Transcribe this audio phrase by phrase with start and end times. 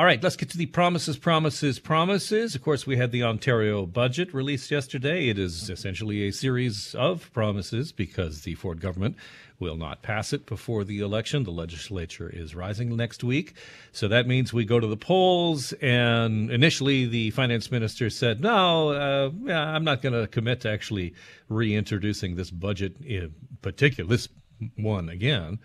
[0.00, 2.54] All right, let's get to the promises, promises, promises.
[2.54, 5.28] Of course, we had the Ontario budget released yesterday.
[5.28, 9.16] It is essentially a series of promises because the Ford government
[9.58, 11.44] will not pass it before the election.
[11.44, 13.52] The legislature is rising next week.
[13.92, 15.74] So that means we go to the polls.
[15.82, 21.12] And initially, the finance minister said, no, uh, I'm not going to commit to actually
[21.50, 24.30] reintroducing this budget in particular, this
[24.78, 25.58] one again.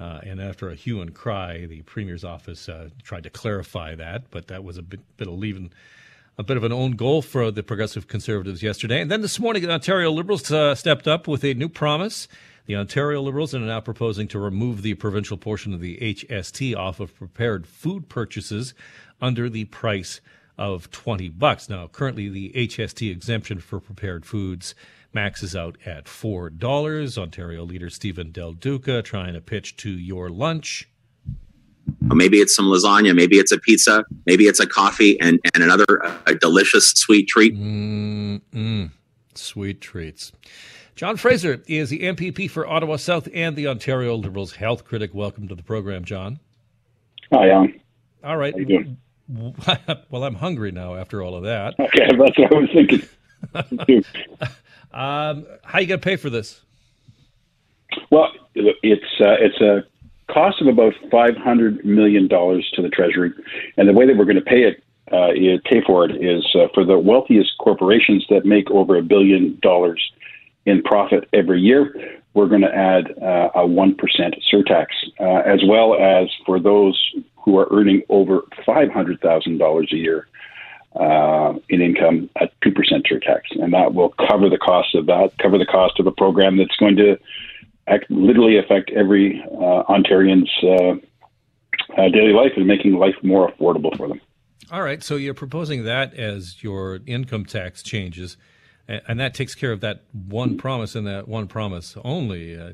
[0.00, 4.30] Uh, and after a hue and cry, the premier's office uh, tried to clarify that,
[4.30, 5.70] but that was a bit, bit of leaving
[6.38, 9.02] a bit of an own goal for the progressive conservatives yesterday.
[9.02, 12.28] And then this morning, the Ontario Liberals uh, stepped up with a new promise.
[12.64, 16.98] The Ontario Liberals are now proposing to remove the provincial portion of the HST off
[16.98, 18.72] of prepared food purchases
[19.20, 20.22] under the price
[20.56, 21.68] of 20 bucks.
[21.68, 24.74] Now, currently the HST exemption for prepared foods
[25.12, 27.18] maxes out at $4.
[27.18, 30.88] Ontario leader Stephen Del Duca trying to pitch to your lunch.
[32.10, 35.64] Uh, maybe it's some lasagna, maybe it's a pizza, maybe it's a coffee and, and
[35.64, 37.54] another a delicious sweet treat.
[37.54, 38.90] Mm-mm.
[39.34, 40.32] Sweet treats.
[40.94, 45.14] John Fraser is the MPP for Ottawa South and the Ontario Liberals health critic.
[45.14, 46.40] Welcome to the program, John.
[47.32, 47.80] Hi, Alan.
[48.22, 48.52] All right.
[48.52, 48.96] How you doing?
[50.10, 51.74] well, I'm hungry now after all of that.
[51.78, 53.02] Okay, that's what I was thinking.
[54.92, 56.62] Um, how are you going to pay for this?
[58.10, 59.84] Well, it's uh, it's a
[60.32, 63.32] cost of about five hundred million dollars to the Treasury,
[63.76, 64.82] and the way that we're going to pay it,
[65.12, 65.30] uh,
[65.64, 70.02] pay for it, is uh, for the wealthiest corporations that make over a billion dollars
[70.66, 72.18] in profit every year.
[72.34, 74.86] We're going to add uh, a one percent surtax,
[75.20, 77.00] uh, as well as for those
[77.44, 80.26] who are earning over five hundred thousand dollars a year
[80.96, 82.74] uh, in income at 2%
[83.10, 83.42] surtax.
[83.52, 86.76] And that will cover the cost of that, cover the cost of a program that's
[86.76, 87.16] going to
[87.86, 93.96] act, literally affect every uh, Ontarian's uh, uh, daily life and making life more affordable
[93.96, 94.20] for them.
[94.72, 95.02] All right.
[95.02, 98.36] So you're proposing that as your income tax changes,
[98.86, 102.58] and that takes care of that one promise and that one promise only.
[102.58, 102.72] Uh,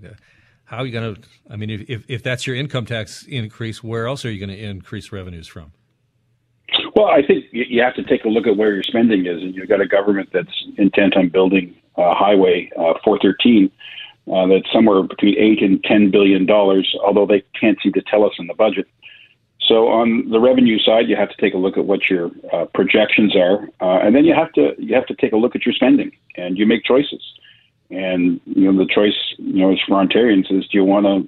[0.65, 1.23] how are you going to?
[1.49, 4.63] I mean, if, if that's your income tax increase, where else are you going to
[4.63, 5.73] increase revenues from?
[6.97, 9.55] Well, I think you have to take a look at where your spending is, and
[9.55, 13.71] you've got a government that's intent on building uh, Highway uh, 413
[14.33, 18.25] uh, that's somewhere between eight and ten billion dollars, although they can't seem to tell
[18.25, 18.89] us in the budget.
[19.61, 22.65] So on the revenue side, you have to take a look at what your uh,
[22.73, 25.67] projections are, uh, and then you have to you have to take a look at
[25.67, 27.23] your spending, and you make choices.
[27.91, 31.27] And you know the choice, you know, is for Ontarians is do you want a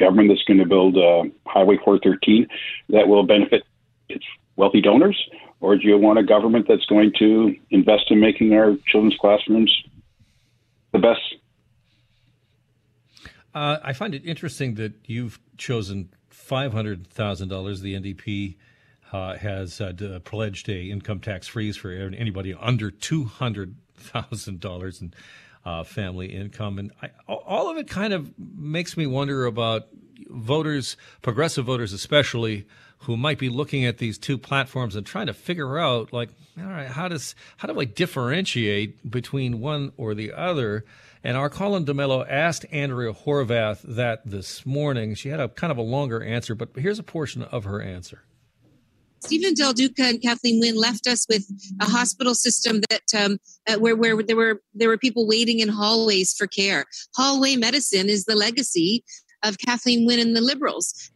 [0.00, 2.48] government that's going to build uh, Highway 413
[2.88, 3.62] that will benefit
[4.08, 4.24] its
[4.58, 5.16] wealthy donors,
[5.60, 9.74] or do you want a government that's going to invest in making our children's classrooms
[10.92, 11.20] the best?
[13.54, 17.80] Uh, I find it interesting that you've chosen five hundred thousand dollars.
[17.80, 18.56] The NDP
[19.12, 25.00] uh, has uh, pledged a income tax freeze for anybody under two hundred thousand dollars
[25.00, 25.14] in
[25.64, 29.88] uh, family income, and I, all of it kind of makes me wonder about
[30.28, 32.66] voters, progressive voters especially,
[33.00, 36.66] who might be looking at these two platforms and trying to figure out like all
[36.66, 40.84] right how does how do i differentiate between one or the other?
[41.24, 45.14] And our colin D'Mello asked andrea horwath that this morning.
[45.14, 48.22] She had a kind of a longer answer but here's a portion of her answer.
[49.20, 51.44] Stephen Del Duca and Kathleen Wynne left us with
[51.80, 55.68] a hospital system that um, uh, where where there were there were people waiting in
[55.68, 56.84] hallways for care.
[57.16, 59.04] Hallway medicine is the legacy
[59.42, 61.10] of Kathleen Wynne and the Liberals.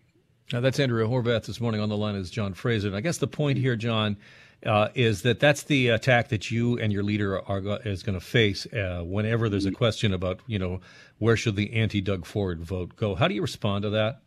[0.53, 2.89] Now, that's Andrea Horwath this morning on the line is John Fraser.
[2.89, 4.19] And I guess the point here, John,
[4.67, 8.25] uh, is that that's the attack that you and your leader are is going to
[8.25, 10.81] face uh, whenever there's a question about you know
[11.19, 13.15] where should the anti Doug Ford vote go.
[13.15, 14.21] How do you respond to that?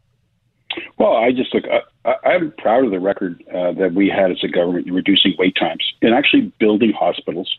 [0.98, 1.64] Well, I just look.
[2.04, 5.34] I, am proud of the record uh, that we had as a government in reducing
[5.38, 7.50] wait times and actually building hospitals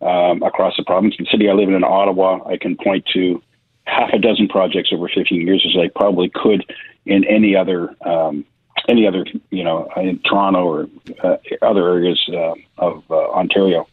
[0.00, 1.14] um, across the province.
[1.18, 3.42] The city I live in, in Ottawa, I can point to
[3.90, 6.64] half a dozen projects over 15 years, as I probably could
[7.06, 8.44] in any other um,
[8.88, 10.88] any other you know in Toronto or
[11.22, 13.86] uh, other areas uh, of uh, Ontario.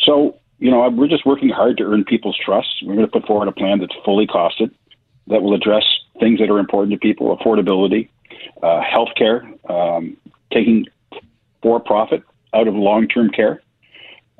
[0.00, 2.68] So you know we're just working hard to earn people's trust.
[2.82, 4.70] We're going to put forward a plan that's fully costed
[5.28, 5.84] that will address
[6.20, 8.08] things that are important to people: affordability,
[8.62, 10.16] uh, healthcare, um,
[10.52, 10.86] taking
[11.62, 12.22] for profit
[12.54, 13.62] out of long term care.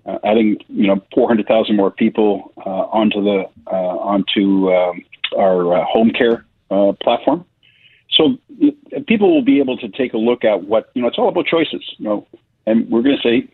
[0.06, 5.04] Uh, adding, you know, 400,000 more people uh, onto the uh, onto um,
[5.36, 7.44] our uh, home care uh, platform,
[8.12, 8.36] so
[9.08, 11.08] people will be able to take a look at what you know.
[11.08, 12.26] It's all about choices, you know,
[12.66, 13.52] and we're going to say,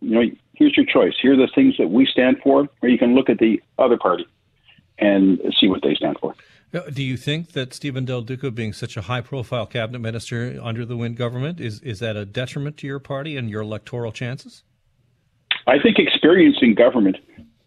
[0.00, 0.22] you know,
[0.54, 1.14] here's your choice.
[1.22, 3.96] Here are the things that we stand for, or you can look at the other
[3.96, 4.26] party
[4.98, 6.34] and see what they stand for.
[6.92, 10.96] Do you think that Stephen Del Duca, being such a high-profile cabinet minister under the
[10.96, 14.64] Wynne government, is is that a detriment to your party and your electoral chances?
[15.66, 17.16] I think experience in government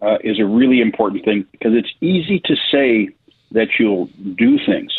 [0.02, 3.10] uh, is a really important thing because it's easy to say
[3.52, 4.08] that you'll
[4.38, 4.94] do things,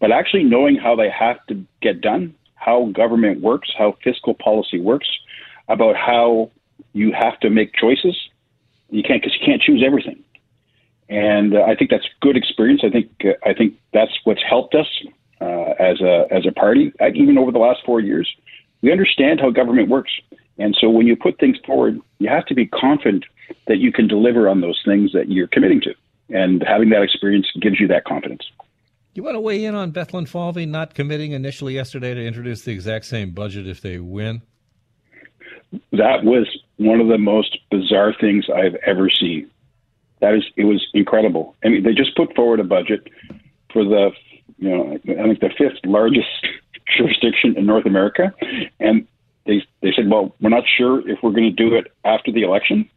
[0.00, 4.80] but actually knowing how they have to get done, how government works, how fiscal policy
[4.80, 5.08] works,
[5.68, 6.50] about how
[6.92, 8.16] you have to make choices.
[8.90, 10.22] You can't because you can't choose everything
[11.08, 12.82] and uh, I think that's good experience.
[12.84, 14.86] I think uh, I think that's what's helped us
[15.40, 18.28] uh, as a as a party, uh, even over the last four years.
[18.82, 20.12] We understand how government works,
[20.58, 23.24] and so when you put things forward, you have to be confident
[23.66, 25.94] that you can deliver on those things that you're committing to,
[26.30, 28.42] and having that experience gives you that confidence.
[29.14, 33.06] You want to weigh in on Bethlenfalvy not committing initially yesterday to introduce the exact
[33.06, 34.42] same budget if they win?
[35.92, 39.50] That was one of the most bizarre things I've ever seen.
[40.20, 41.54] That is, it was incredible.
[41.64, 43.08] I mean, they just put forward a budget
[43.72, 44.10] for the,
[44.58, 46.28] you know, I think the fifth largest
[46.96, 48.34] jurisdiction in North America,
[48.80, 49.06] and
[49.46, 52.42] they they said, well, we're not sure if we're going to do it after the
[52.42, 52.88] election.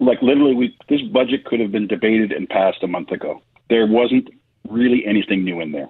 [0.00, 3.42] Like literally, we this budget could have been debated and passed a month ago.
[3.68, 4.28] There wasn't
[4.68, 5.88] really anything new in there,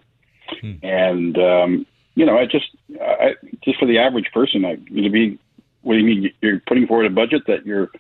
[0.61, 0.73] hmm.
[0.83, 2.67] and um, you know, I just,
[3.01, 3.35] I,
[3.65, 5.39] just for the average person, I to be,
[5.83, 6.33] what do you mean?
[6.43, 7.91] You're putting forward a budget that you're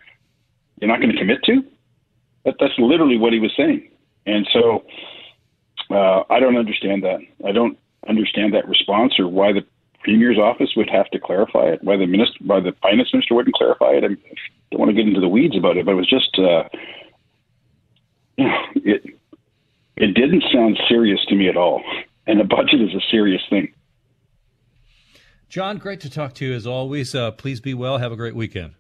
[0.80, 1.64] you're not going to commit to?
[2.44, 3.88] That, that's literally what he was saying.
[4.26, 4.84] And so
[5.90, 7.20] uh, I don't understand that.
[7.46, 7.78] I don't
[8.08, 9.64] understand that response or why the
[10.02, 13.54] premier's office would have to clarify it, why the minister, why the finance minister wouldn't
[13.54, 14.04] clarify it.
[14.04, 16.64] I don't want to get into the weeds about it, but it was just, uh,
[18.36, 19.04] you know, it
[19.96, 21.82] it didn't sound serious to me at all.
[22.26, 23.72] And a budget is a serious thing.
[25.48, 27.14] John, great to talk to you as always.
[27.14, 27.98] Uh, please be well.
[27.98, 28.72] Have a great weekend.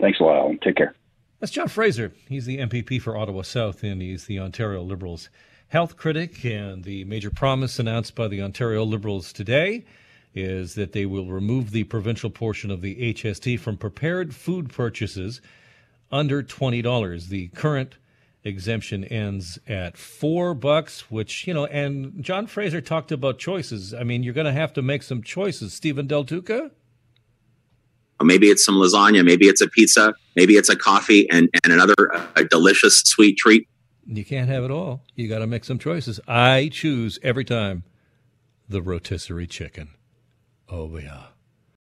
[0.00, 0.58] Thanks a lot, Alan.
[0.62, 0.94] Take care.
[1.38, 2.12] That's John Fraser.
[2.28, 5.28] He's the MPP for Ottawa South, and he's the Ontario Liberals
[5.68, 6.44] health critic.
[6.44, 9.84] And the major promise announced by the Ontario Liberals today
[10.36, 15.40] is that they will remove the provincial portion of the HST from prepared food purchases
[16.12, 17.28] under $20.
[17.28, 17.96] The current
[18.44, 23.94] exemption ends at four bucks, which, you know, and John Fraser talked about choices.
[23.94, 25.72] I mean, you're going to have to make some choices.
[25.72, 26.70] Stephen Del Duca?
[28.22, 31.94] Maybe it's some lasagna, maybe it's a pizza, maybe it's a coffee and, and another
[32.34, 33.68] a delicious sweet treat.
[34.06, 35.02] You can't have it all.
[35.16, 36.20] You got to make some choices.
[36.26, 37.82] I choose every time
[38.68, 39.95] the rotisserie chicken.
[40.68, 41.35] Oh, yeah.